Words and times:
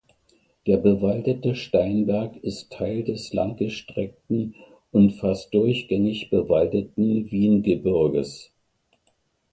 Der 0.65 0.77
bewaldete 0.77 1.53
Steinberg 1.53 2.35
ist 2.37 2.71
Teil 2.71 3.03
des 3.03 3.33
lang 3.33 3.55
gestreckten 3.55 4.55
und 4.91 5.11
fast 5.11 5.53
durchgängig 5.53 6.31
bewaldeten 6.31 7.29
Wiehengebirges. 7.29 8.49